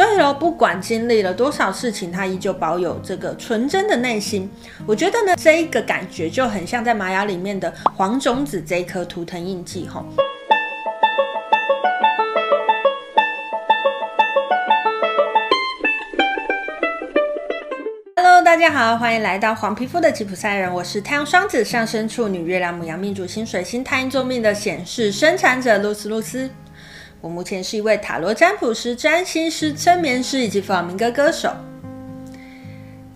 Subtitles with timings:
[0.00, 4.50] 所以喽，不管经历了多少事情，他依旧保有这个纯真的内心。
[4.86, 10.02] 我觉得呢，这一个感觉就很像在玛雅里面的黄种子这一颗图腾印记哈。
[18.16, 26.48] Hello，大家好，欢迎来到黄皮肤的吉普赛人，我是太阳双子上升处女月亮母羊命主星水星太阴座命的显示生产者露丝露丝。
[27.22, 31.54] 我目前是一位塔罗占卜师、占星师、催眠师以及弗朗明哥歌手。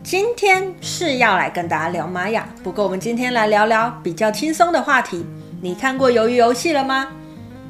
[0.03, 5.25] 今天是要来跟大家聊玛雅，不过我们今天来聊聊比较轻松的话题。
[5.63, 7.09] 你看过《鱿鱼游戏》了吗？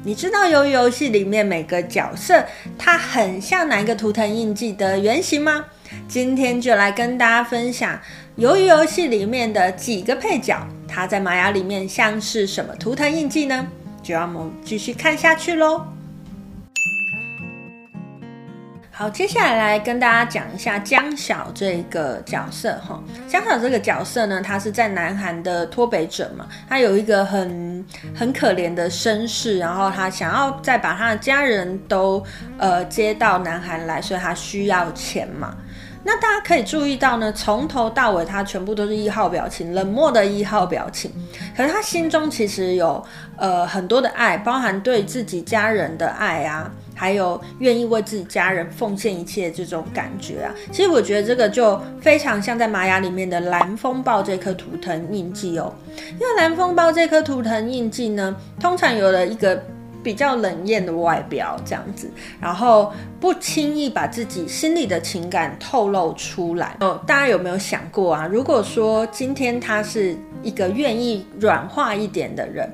[0.03, 2.43] 你知道《鱿鱼游戏》里面每个角色
[2.77, 5.63] 它很像哪一个图腾印记的原型吗？
[6.05, 7.97] 今天就来跟大家分享
[8.43, 13.65] 《鱿鱼游戏》里面的几个配角，它在玛雅里面像是什么图腾印记呢？
[14.03, 15.94] 就让我们继续看下去喽。
[18.97, 22.97] 好，接下来来跟大家讲一下江晓这个角色哈。
[23.27, 32.23] 江晓这个角色呢，他是在南韩的脱北者嘛，他有一个很很可怜的身世，然后他想要再把他的家人都
[32.57, 35.57] 呃接到南韩来，所以他需要钱嘛。
[36.01, 41.11] 那大家可以注意到呢，从头到尾他全部都是一号表情，冷漠的一号表情。
[41.57, 46.71] 可是他心中其实有呃很多的爱，包含对自己家人的爱啊。
[46.95, 55.71] 还有愿意为自己家人奉献一切这种感觉啊，其实我觉得这个就非常像在玛雅里面的蓝风暴这颗图腾印记哦。
[56.13, 59.61] 因为蓝风暴这颗图腾印记呢，通常有了一个
[60.01, 67.01] 比较冷艳的外表这样子，然后不轻易把自己心里的情感透露出来哦。
[67.05, 68.25] 大家有没有想过啊？
[68.31, 72.71] 如果说今天他是一个愿意软化一点的人。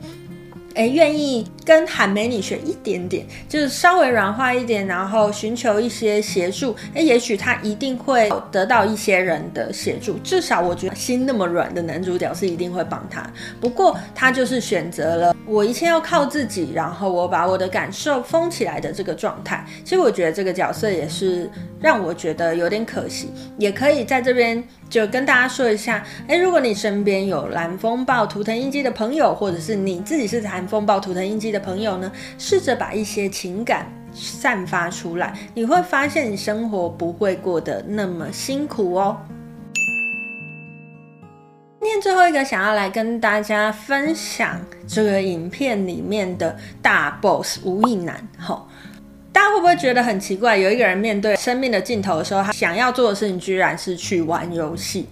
[0.75, 6.75] 诶，愿意跟韩美女学一点点，就是稍微软化一点，然后寻求一些协助。
[6.93, 10.17] 哎，也许他一定会得到一些人的协助。
[10.17, 13.25] 至少我觉得心那么软的男主角是一定会帮他。
[13.61, 19.65] 不过他就是选择了我一切要靠自己，然后我把我的感受封起来的这个状态。
[19.85, 21.49] 其实我觉得这个角色也是
[21.79, 23.29] 让我觉得有点可惜。
[23.57, 30.67] 也可以在这边就跟大家说一下，诶，如果你身边有蓝风暴图腾印记的朋友，或者是你自己是蓝。
[30.71, 39.15] 风暴图腾印记的朋友呢，试着把一些情感散发出来，你会发现你生活不会过得那么辛苦哦。
[41.79, 48.67] 今天最后一个想要来跟大家分享这个影片里面的大 boss 吴亦男，吼，
[49.31, 50.57] 大家会不会觉得很奇怪？
[50.57, 55.07] 有一个人面对生命的尽头的时候，他想要做的事情居然是去玩游戏。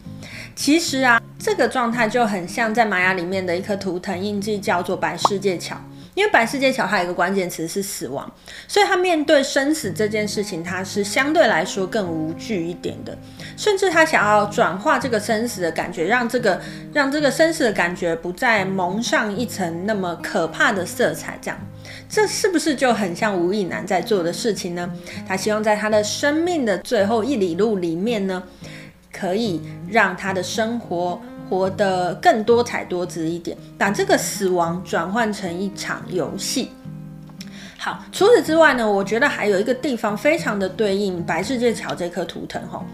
[0.55, 1.21] 其实啊。
[1.41, 5.73] 这个状态就很像在玛雅里面的一颗图腾印记，叫做白世界桥。
[6.19, 8.29] 因为白世界桥它有一个关键词是死亡，
[8.67, 13.17] 所以他面对生死这件事情，他是相对来说更无惧一点的。
[13.55, 16.59] 甚至他想要转化这个生死的感觉，让这个
[16.93, 21.39] 让这个生死的感觉不再蒙上一层那么可怕的色彩。
[21.41, 21.57] 这样，
[22.09, 24.91] 这是不是就很像无印男在做的事情呢？
[25.25, 28.43] 他希望在他的生命的最后一里路里面呢，
[29.13, 36.69] 可以让他的生活活得更多彩多姿一点，把这个死亡转换成一场游戏。
[37.77, 42.85] 好，除此之外呢，我觉得还有一个地方非常的对应白世界桥这颗图腾哈。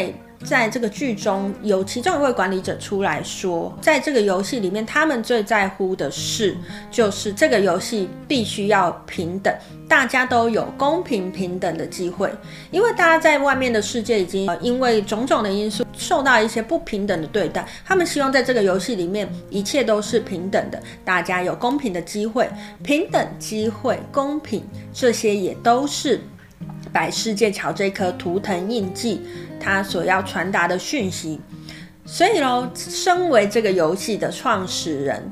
[0.46, 6.56] 在这个剧中，有其中一位管理者出来说，在这个游戏里面，他们最在乎的是，
[6.92, 9.54] 就是这个游戏必须要平等，
[9.90, 12.32] 大家都有公平平等的机会。
[12.70, 22.48] 因为大家在外面的世界已经因为种种的因素受到一些不平等的对待，他们希望在这个游戏里面一切都是平等的，大家有公平的机会，
[22.84, 24.64] 平等机会，公平，
[24.94, 26.22] 这些也都是
[26.96, 29.28] 白世界桥这颗图腾印记。
[29.60, 31.42] 它所要传达的讯息，
[32.06, 35.32] 所以喽，身为这个游戏的创始人，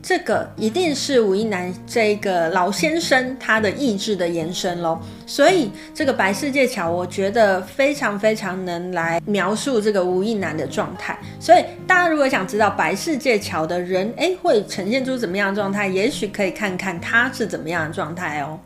[0.00, 4.98] 这个一定是无印男这个老先生他的意志的延伸喽。
[5.26, 11.18] 所以这个白世界桥，我觉得非常非常能来描述这个无印男的状态。
[11.38, 18.58] 所以大家如果想知道白世界桥的人，诶，会呈现出怎么样的状态，也许可以看看他是怎么样的状态哦。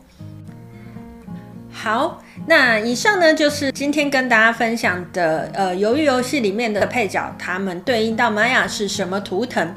[1.77, 2.23] 好。
[2.47, 9.71] 那以上呢，就是今天跟大家分享的，呃，鱿鱼游戏里面的配角，他们对应到玛雅是什么图腾？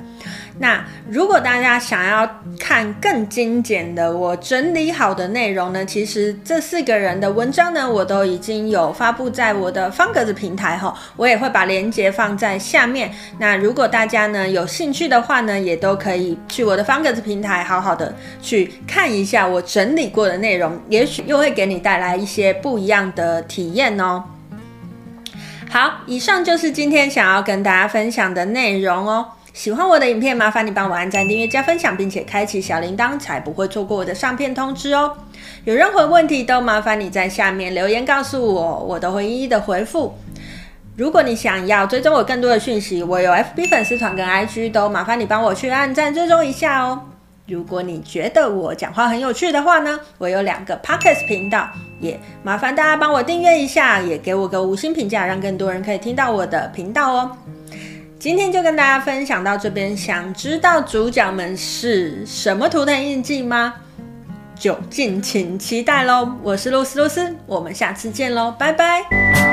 [0.62, 2.28] 那如果大家想要
[2.58, 13.10] 看更精简的我整理好的内容呢，其实这四个人的文章呢，我都已经有发布在我的方格子平台哈，我也会把链接放在下面。
[13.38, 24.22] 那如果大家呢有兴趣的话呢，也都可以去我的方格子平台好好的去看一下我整理过的内容，也许又会给你带来一些不一样的体验哦。
[25.70, 29.24] 好，以上就是今天想要跟大家分享的内容哦。
[29.60, 35.14] 喜欢我的影片，麻烦你帮我按赞、订阅、加分享，并且开启小铃铛，才不会错过我的上片通知哦。
[35.64, 40.14] 有任何问题都麻烦你在下面留言告诉我，我都会一一的回复。
[40.96, 46.98] 如果你想要追踪我更多的讯息，我有 FB 粉丝团跟 IG，都麻烦你帮我去按赞追踪一下哦。
[47.46, 51.68] 如果你觉得我讲话很有趣的话呢，我有两个 Podcast 频道，
[52.00, 57.36] 也麻烦大家帮我订阅一下，也给我个五星评价，让更多人可以听到我的频道哦。
[58.20, 63.72] 今天就跟大家分享到这边，想知道主角们是什么图腾印记吗？
[64.54, 66.30] 就敬请期待喽！
[66.42, 69.49] 我是露丝露丝，我们下次见喽，拜拜。